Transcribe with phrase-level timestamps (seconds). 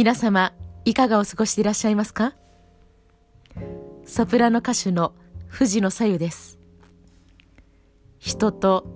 [0.00, 0.54] 皆様、
[0.86, 2.32] いかがお過ごしでいらっしゃいますか？
[4.06, 5.12] ソプラノ歌手の
[5.46, 6.58] 藤野さゆです。
[8.18, 8.86] 人と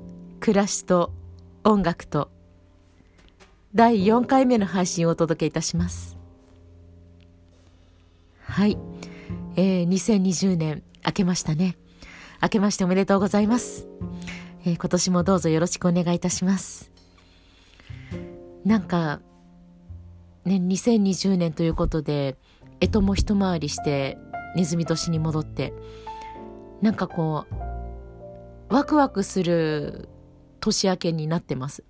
[0.41, 1.13] 暮らしと
[1.63, 2.31] 音楽と
[3.75, 6.17] 第4回目の配信をお届けいたします。
[8.41, 8.79] はい。
[9.57, 11.77] えー、2020年明けましたね。
[12.41, 13.87] 明けましておめでとうございます。
[14.65, 16.91] えー、今年もどうぞよろしくお願いいたします。
[18.65, 19.21] なんか、
[20.45, 22.37] ね、2020年ということで、
[22.81, 24.19] 干支も一回りして、
[24.57, 25.73] ネズミ年に戻って、
[26.83, 30.09] なんかこう、ワクワクする
[30.61, 31.85] 年明けになってます。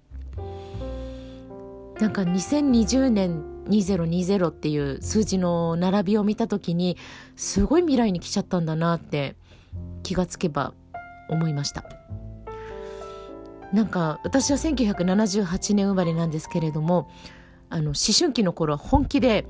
[2.00, 6.96] なんか2020年2020っていう数字の並びを見た時に
[7.36, 9.36] すごい未来に来ちゃったんだなって
[10.02, 10.74] 気がつけば
[11.28, 11.84] 思いました
[13.72, 17.10] なんか私は1978年生まれなんですけれども
[17.74, 19.46] あの思春期の頃は本気で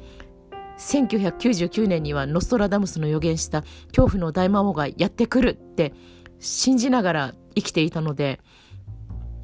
[0.79, 5.93] 1999年にはノストラダムスの予言した恐怖の大魔王がやってくるって
[6.41, 8.41] 信じながら生きていたので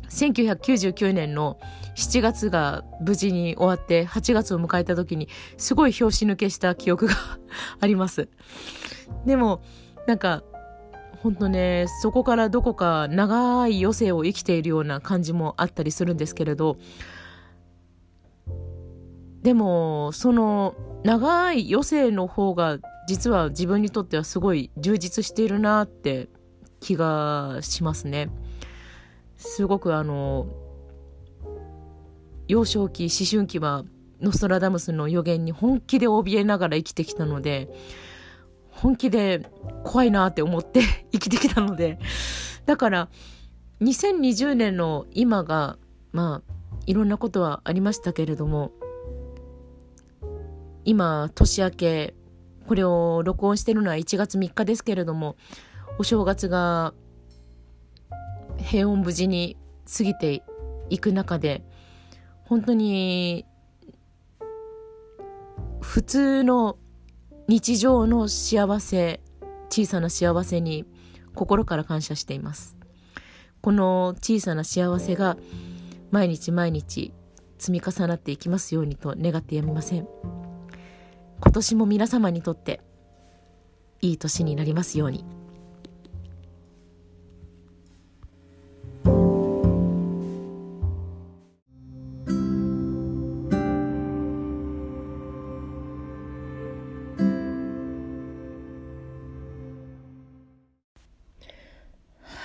[0.08, 1.60] 1999年の
[1.94, 7.14] 7月が無事に終わって8月を迎えた時にすごい拍子抜けした記憶が
[7.80, 8.30] あります。
[9.26, 9.62] でも
[10.06, 10.42] なんか
[11.22, 16.78] 本当ねそこからどこか長い余生を生きているような感じもあったりするんですけれど
[19.42, 20.74] でもその
[21.04, 26.28] 長い余生の方が実は自分にとってはすごい充実しているなって
[26.80, 28.30] 気がしますね。
[29.36, 30.46] すごくあの
[32.46, 33.84] 幼少期思春期は
[34.20, 37.70] ノストラダムスの予言に本気で怯えながら生きてきたので
[38.70, 39.46] 本気で
[39.84, 41.98] 怖いなって思って 生きてきたので
[42.66, 43.08] だから
[43.80, 45.78] 2020年の今が
[46.12, 46.52] まあ
[46.86, 48.72] いろんなことはありましたけれども
[50.84, 52.14] 今年明け
[52.66, 55.36] これを録音してるのは1月3日ですけれども
[55.98, 56.94] お正月が
[58.58, 59.56] 平穏無事に
[59.96, 60.42] 過ぎて
[60.88, 61.64] いく中で
[62.44, 63.46] 本当に
[65.80, 66.78] 普通の
[67.48, 69.20] 日常の幸せ
[69.68, 70.84] 小さな幸せに
[71.34, 72.76] 心から感謝しています
[73.60, 75.36] この小さな幸せが
[76.10, 77.12] 毎日毎日
[77.58, 80.39] 積み重なっていきますようにと願ってやみません。
[81.42, 82.80] 今年も皆様にとって
[84.00, 85.24] いい年になりますように。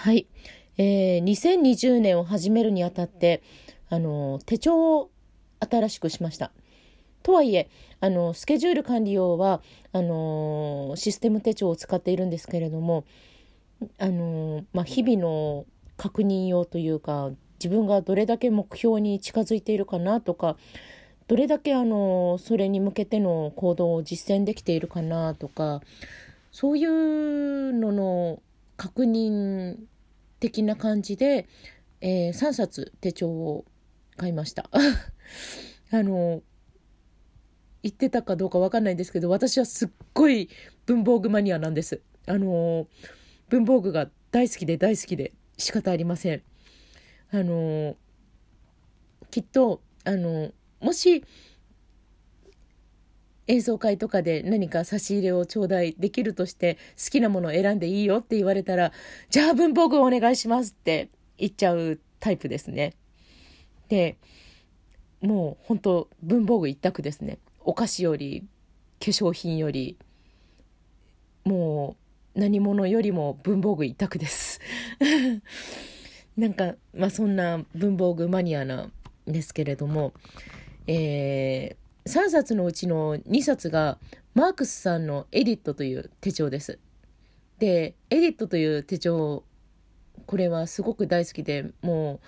[0.06, 0.28] はい。
[0.78, 3.42] えー、2020年を始めるにあたって、
[3.90, 5.10] あの、手帳を
[5.60, 6.52] 新しくしました。
[7.26, 7.72] とはいえ、
[8.02, 13.04] あの、スケジュール管理用は、あの、システム手帳を使っているんですけれども、
[13.98, 15.66] あの、まあ、日々の
[15.98, 20.56] 確認用というか、自分がどれだけ目標に近づいているかなとか、
[21.28, 25.82] どれだけあの、それに向けての行動を実践できているかなとか、
[26.52, 28.40] そういうのの
[28.78, 29.78] 確認
[30.40, 31.48] 的な感じで、
[32.02, 33.66] えー、3冊手帳を
[34.16, 34.70] 買いました。
[35.90, 36.44] あの、
[37.86, 40.50] 言ってたかどうかわかんないんですけど、私はすっごい
[40.88, 42.02] 文房具マニアなんです。
[42.26, 42.88] あの、
[43.48, 46.42] 文房具が大好きで大好きで仕方ありません。
[47.32, 47.96] あの、
[49.30, 50.52] きっと、あの、
[50.82, 51.24] もし、
[53.46, 58.92] 演奏会とかで何か差し入れを頂戴できるとして好きなものを選んでいいよって言われたら
[59.30, 62.94] じゃあ文房具お願いしますって言っちゃうタイプですね。
[63.88, 64.18] で
[65.22, 67.38] もう本当文房具一択ですね。
[67.66, 68.48] お菓子より
[69.00, 69.98] 化粧品より
[71.44, 71.98] も
[72.36, 74.60] う何者よりも文房具一択です。
[76.38, 78.92] なんかまあそんな文房具マニアなん
[79.26, 80.14] ですけれども
[80.88, 83.98] えー、3冊のうちの2冊が
[84.36, 86.80] マークスさんのエディットという手帳です。
[87.58, 89.44] でエディットという手帳
[90.26, 92.20] これはすごく大好きでもう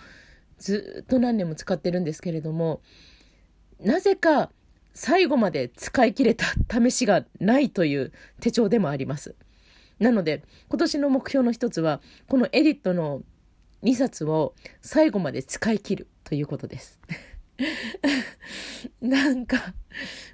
[0.57, 2.81] ずっと何年も使ってるんですけれども
[3.79, 4.51] なぜか
[4.99, 8.11] 最後まで使い切れた試しがないという
[8.41, 9.35] 手帳でもあります。
[9.99, 13.21] なので、今年の目標の一つは、このエディットの
[13.83, 16.99] 2冊を最後まで使い切るということです。
[18.99, 19.75] なんか、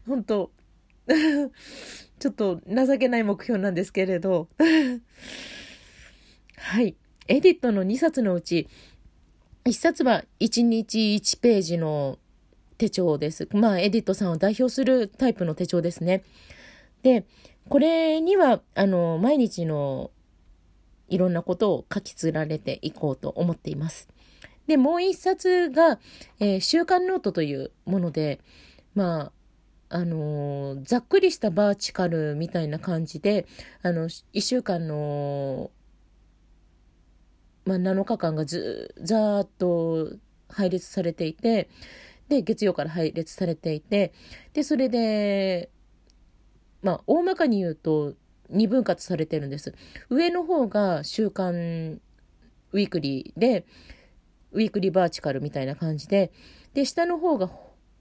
[0.07, 0.49] 本当
[2.19, 4.47] ちょっと情けない目標なんですけれど
[6.55, 6.95] はい。
[7.27, 8.69] エディットの2冊のうち、
[9.65, 12.17] 1冊は1日1ページの
[12.83, 13.47] 手帳です。
[13.53, 16.23] まあ、エディットさんを代表するタイプの手帳ですね。
[17.01, 17.25] で、
[17.69, 20.11] これには、あの、毎日の
[21.07, 24.09] いろんなことを書き連ねていこうと思っています。
[24.67, 25.99] で、もう一冊が、
[26.39, 28.41] えー、週間ノートというもので、
[28.95, 29.31] ま
[29.89, 33.45] あ、あのー、ざっくりしたバーチカルみたいな感じで、
[33.81, 35.71] あの、一週間の、
[37.65, 40.17] まあ、7日間がず、ざーっと
[40.49, 41.69] 配列されていて、
[42.33, 44.11] で、月曜から配列されていて、
[44.53, 45.69] で、それで、
[46.81, 48.15] まあ、大まかに言うと、
[48.51, 49.73] 2分割されてるんです。
[50.09, 52.01] 上の方が週間
[52.71, 53.65] ウィークリーで、
[54.51, 56.31] ウィークリーバーチカルみたいな感じで、
[56.73, 57.51] で、下の方が、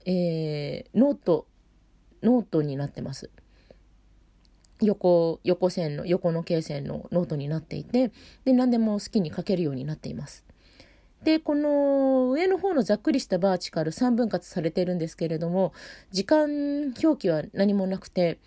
[0.05, 1.47] えー、ノート、
[2.23, 3.29] ノートになってます。
[4.81, 8.11] 横、横線の、横の罫線のノートになっていて、
[8.45, 10.43] で、何でも好きに書けるようになっています。
[11.23, 15.73] で、この上の方のざっくりしたバーチカル3分割されてるんですけれども、
[16.11, 18.39] 時間表記は何もなくて、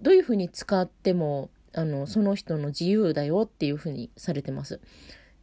[0.00, 4.80] どういうふうに使っても、あの、その人の自由だよっていうふうにされてます。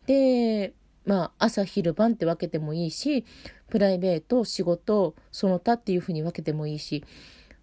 [0.05, 0.73] で、
[1.05, 3.25] まあ、朝、昼、晩って分けてもいいし、
[3.69, 7.03] プライベート、仕事、その他っていうふうに分けてもいいし、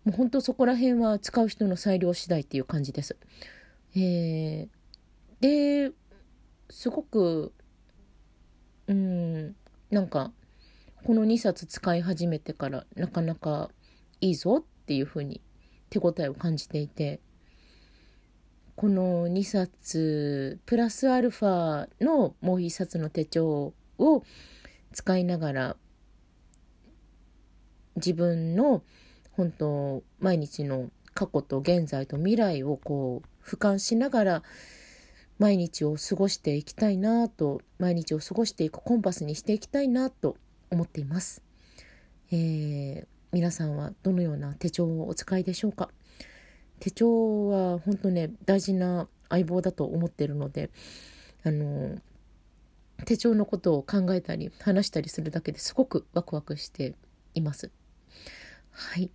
[0.05, 3.17] もう本当そこら辺は使う人の裁量次第っていう感じです。
[3.94, 4.69] えー、
[5.40, 5.93] で、
[6.70, 7.52] すごく、
[8.93, 9.56] うん、
[9.91, 10.33] なんか、
[11.05, 13.71] この2冊使い始めてからなかなか
[14.21, 15.41] いいぞっていうふうに
[15.91, 17.21] 手応えを感じていて、
[18.77, 24.25] この2冊プラスアルファのもう1冊の手帳を
[24.93, 25.77] 使いながら
[27.97, 28.83] 自分の
[29.33, 34.43] 本当毎日の過去と現在と未来をこう俯瞰しながら
[35.38, 40.37] 毎日を過ごしていきたいなと毎日を過ごしていくコンパスにしていきたいなと
[40.70, 41.43] 思っています、
[42.31, 45.88] えー、皆さんはどのような手帳をお使いでしょうか？
[46.79, 50.70] 手帳は本当ね大事な相棒だと思ってるので
[51.44, 51.96] あの
[53.05, 56.94] 手帳のことを考えたり話したりするだけですごくワクワクして
[57.34, 57.70] います。
[58.70, 59.11] はい。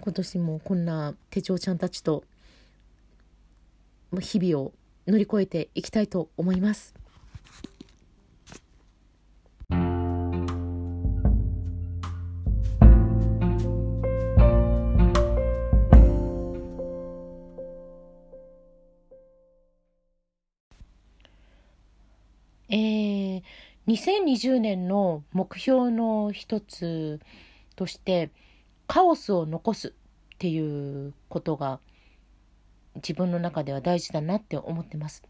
[0.00, 2.22] 今年もこんな手帳ちゃんたちと
[4.20, 4.72] 日々を
[5.08, 6.94] 乗り越えていきたいと思います。
[22.70, 23.42] えー、
[23.86, 27.18] 2020年の目標の一つ
[27.76, 28.30] として
[28.86, 29.92] カオスを残すっ
[30.36, 31.80] ていうことが
[32.98, 35.22] 自分の中では大事だなって思ってます。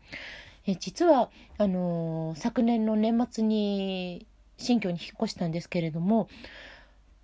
[0.66, 4.26] え実はあのー、昨年の年末に
[4.58, 6.28] 新居に引っ越したんですけれども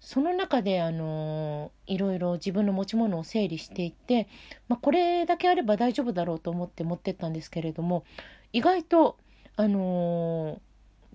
[0.01, 4.29] その中であのいろいろ自分の持ち物を整理していって、
[4.69, 8.05] まあ、これだけあれば大丈夫だろうと思って持ってったんですけれども
[8.53, 9.17] 意外と
[9.57, 10.61] あの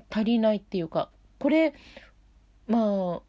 [0.10, 1.10] 足りないっていうか
[1.40, 1.74] これ
[2.68, 3.22] まあ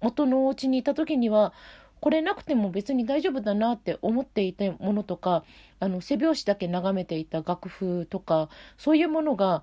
[0.00, 1.52] 元のお家にいた時には
[2.00, 5.44] これなくても別に大丈夫だなって思っていたものとか
[5.78, 8.48] あの背拍子だけ眺めていた楽譜とか
[8.78, 9.62] そういうものが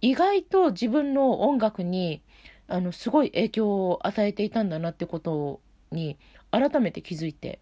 [0.00, 2.22] 意外と自分の音楽に
[2.68, 6.18] あのすごい影響を与えていたんだなってことに
[6.50, 7.60] 改めて気づいて。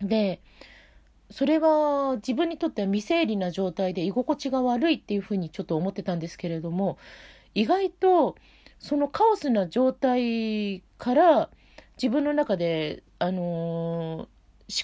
[0.00, 0.40] で
[1.30, 6.98] それは自分にとっては未整理な状態で居心地が悪いっていうふうにちょっと思ってたんですけれども
[7.54, 8.36] 意外と
[8.78, 11.50] そのカオスな状態から
[11.96, 13.44] 自分の中で、あのー、
[14.16, 14.28] 思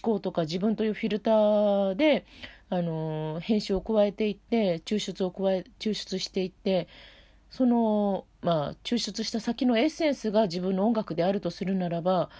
[0.02, 2.24] 考とか自分というフィルターで、
[2.68, 6.88] あのー、編集を加えていって抽出を加え抽出していって
[7.50, 12.30] そのまあ抽出した先のエッセンスが自分の音楽であるとするならば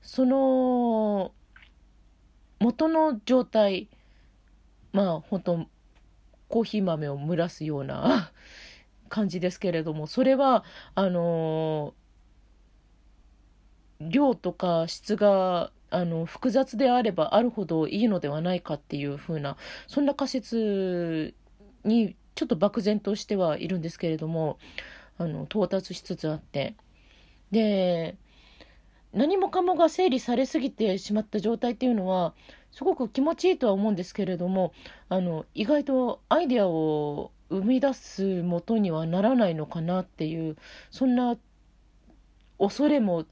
[0.00, 1.32] その
[2.58, 3.88] 元の状態
[4.92, 5.66] まあ本当
[6.48, 8.32] コーヒー豆を蒸らすような
[9.10, 11.92] 感じですけれどもそれはあの
[14.00, 21.34] 量とか質があの複雑であればあるほどいいのではないかっていう風なそんな仮説
[21.84, 24.58] にちょっと漠然としてはいるんですけれども
[25.18, 26.74] あの到達しつつあって。
[27.50, 28.16] で
[29.12, 32.34] 何もかもが整理されすぎてしまった状態っていうのは
[32.72, 34.74] すごく気持ちいいとは思うんですけれども
[35.08, 40.56] あの意外とアイデアを生み出す元にはならないのかなっていう
[40.90, 41.36] そんな
[42.58, 43.26] 恐れも、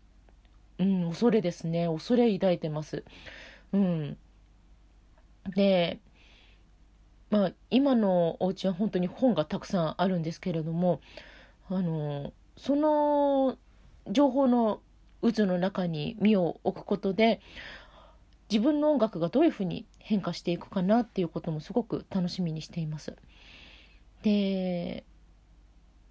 [0.78, 3.04] うん、恐れですね恐れ抱いてます。
[3.72, 4.16] うん、
[5.54, 6.00] で
[7.30, 11.00] まあ今のお家は本当に本がたくさんあるんですけれども
[11.68, 13.58] あのその
[14.10, 14.80] 情報の
[15.22, 17.40] 渦の中に身を置くことで
[18.50, 23.16] 自分の音楽がどういうふうに変化していくかなっていうこともすごく楽しみにしています。
[24.22, 25.04] で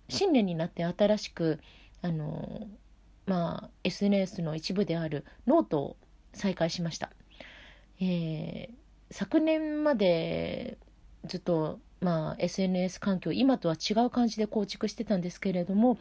[0.10, 1.60] 新年になって新しく
[2.02, 2.68] あの
[3.26, 5.98] まあ SNS の一部であるノートを
[6.34, 7.12] 再開しました。
[8.00, 8.74] えー、
[9.12, 10.78] 昨年まで
[11.26, 15.98] ずっと、まあ、SNS 環境今とは違う感じで構築してたんですけれども、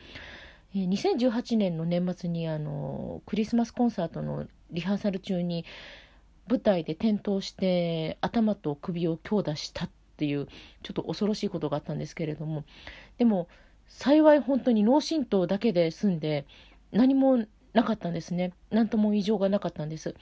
[0.75, 5.65] 2018年の年末にあのクリスマスコンサートのリハーサル中に
[6.49, 10.49] 舞台で転倒して頭と首を強打したっていう
[10.83, 12.65] ちょっと恐ろしいことがあったんですけれども
[13.19, 13.49] でも
[13.87, 16.47] 幸い本当に脳震盪だけで済んで
[16.93, 20.15] 何もなかったんですね何とも異常がなかったんです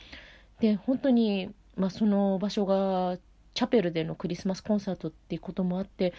[0.60, 3.18] で本当に、まあ、その場所が
[3.54, 6.14] チャペルでのクリスマスコンサートっていうこともあって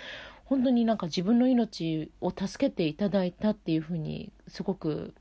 [0.45, 5.13] 本当になんか自分の命を助けていただいたっていうふうにすごく、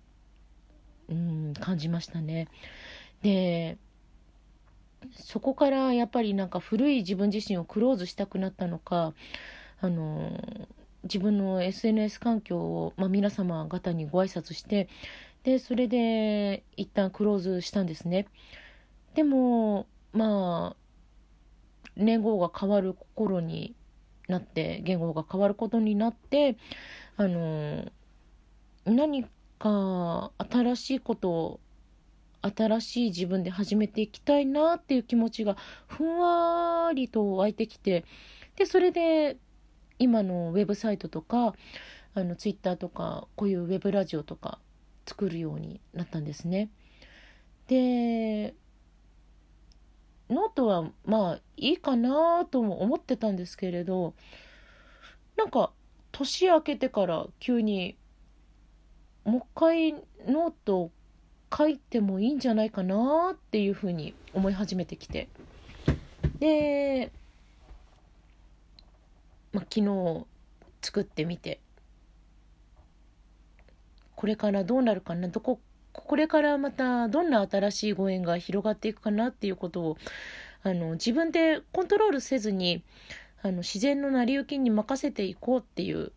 [1.08, 2.48] うん、感じましたね。
[3.22, 3.78] で
[5.14, 9.14] そこからやっぱりなんか古い自分自身をクローズしたくなったのか
[9.80, 10.32] あの
[11.04, 14.88] 自分の SNS 環境を、まあ、皆様方にご挨拶して
[15.44, 18.26] でそれで一旦クローズしたんですね。
[19.14, 20.76] でもまあ
[21.96, 23.74] 年号が変わる頃に
[24.28, 26.56] なって言語が変わることになって
[27.16, 27.90] あの
[28.84, 29.24] 何
[29.58, 31.60] か新しいことを
[32.42, 38.04] 新しい自分で始めていきたいなっていう気持ちがふんわりと湧いてきて
[38.56, 39.36] でそれで
[40.00, 41.54] 今のウェブサイトとか
[42.14, 44.58] あのツイッターとかこういうウェブラジオとか
[45.06, 46.70] 作るようになったんですね。
[47.68, 48.54] で
[50.28, 54.14] ノートはまあいいかなとも思ってたんですけれど
[55.36, 55.70] なんか
[56.12, 57.96] 年明けてから急に
[59.24, 59.92] もう一回
[60.26, 60.90] ノートを
[61.56, 65.28] 書いてもいいんじゃないかなっていうふうに思い始めてきて
[66.38, 67.12] で
[69.52, 70.26] まあ、昨日
[70.82, 71.60] 作ってみて
[74.14, 75.28] これからどうなるかな？
[75.28, 75.60] どこ
[75.92, 79.96] これからまたどんな新しいご縁が広がっていくかなっていうことを
[80.62, 82.84] あの自分でコントロールせずに
[83.42, 86.12] あの自然の成り行きに任せていこうっていう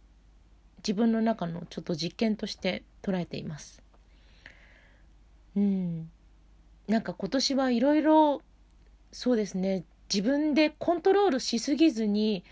[0.80, 3.82] 自分の中のちょっと実験として捉えています。
[5.56, 6.10] うん。
[6.88, 8.42] なんか今年はいろいろ
[9.14, 12.44] そうですね自分でコントロールしすぎずに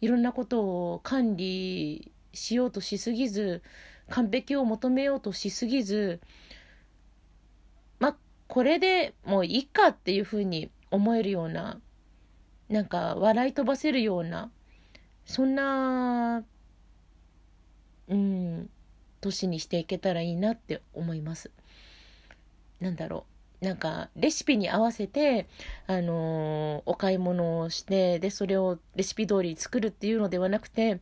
[0.00, 0.62] いろんなこと
[0.94, 3.62] を管理しようとしすぎず
[4.08, 6.20] 完璧を求めようとしすぎず
[7.98, 8.16] まあ
[8.46, 11.80] これでもういいかっていうふうに思えるような
[12.68, 14.50] なんか笑い飛ばせるような
[15.24, 16.44] そんな
[18.08, 18.70] うん
[19.20, 21.50] 年にしていけたらいいなって思います。
[22.80, 23.29] なんだろう
[23.60, 25.46] なんかレシピに合わせて、
[25.86, 31.00] あのー、お買い物をしてでそれをレシピ通り作るっていうのではなくて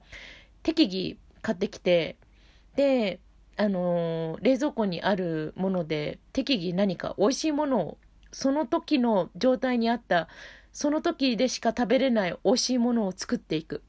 [0.63, 2.17] 適宜買ってきて
[2.75, 3.21] で、
[3.57, 7.99] あのー、冷蔵庫にあるもので適宜何か美味しいものを
[8.33, 10.29] その時の状態にあった
[10.73, 13.83] その時でしか食べれない美味しいものを作っていく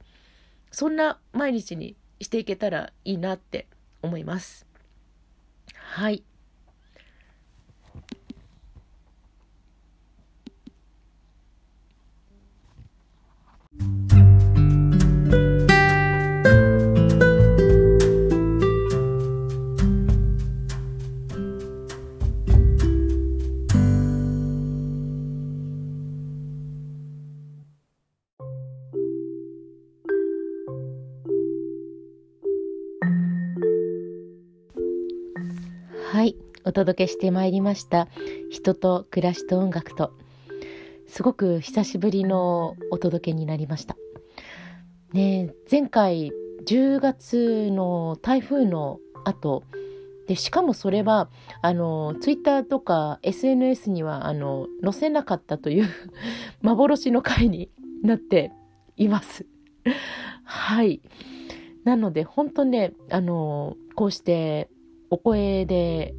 [0.72, 3.68] そんな毎日にしていけたらいいなって
[4.02, 4.66] 思います。
[5.74, 6.24] はい
[36.70, 38.08] お届けしてまいりました。
[38.52, 40.14] 人と暮らしと音楽と。
[41.08, 43.98] すごく久しぶりのお届けになりました。
[45.12, 46.32] ね前回
[46.68, 49.64] 10月の台風の後。
[50.28, 51.32] でしかもそれは
[51.64, 55.88] あのツイッターとか SNS にはあの載せなかったという
[56.62, 57.72] 幻の回に
[58.06, 58.52] なって
[58.96, 59.48] います。
[60.44, 61.02] はい。
[61.84, 64.70] なので本当ねあのこうして
[65.10, 66.14] お声で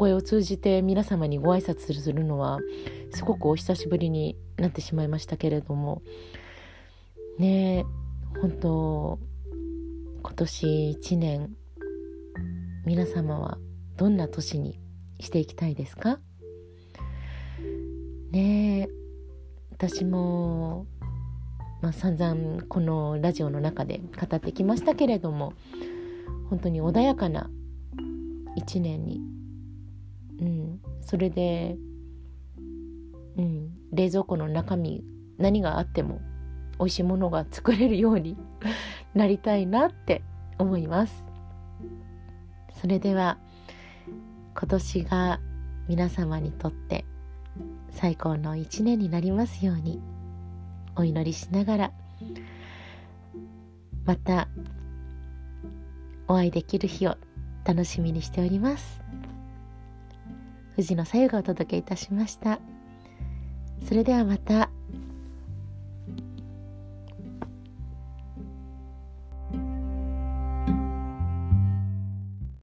[0.00, 2.60] 声を通じて皆様にご挨拶するのは
[3.10, 6.00] すごくお久しぶりになってしまいましたけれども。
[7.38, 7.84] ね
[8.40, 9.18] 本当
[10.22, 10.66] 今年
[10.98, 11.50] 1年
[12.86, 13.58] 皆様は
[13.98, 14.80] どんな年に
[15.18, 16.18] していきたいですか？
[18.30, 18.88] ね
[19.72, 20.86] 私も、
[21.82, 25.52] まあ、散々このラジオの中で語ってきましたけれども
[26.48, 27.50] 本当に穏やかな
[28.56, 29.20] 一年に、
[31.10, 31.76] それで、
[33.36, 35.02] うん、冷蔵庫の中身
[35.38, 36.20] 何があっても
[36.78, 38.36] 美味しいものが作れるように
[39.12, 40.22] なりたいなって
[40.56, 41.24] 思います。
[42.80, 43.38] それでは
[44.56, 45.40] 今年が
[45.88, 47.04] 皆様にとって
[47.90, 50.00] 最高の一年になりますように
[50.94, 51.92] お祈りしながら
[54.04, 54.46] また
[56.28, 57.16] お会いできる日を
[57.64, 59.00] 楽しみにしております。
[60.80, 62.58] 藤野さゆがお届けいたしました。
[63.86, 64.70] それではまた。